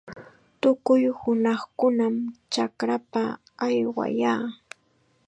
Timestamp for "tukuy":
0.61-1.03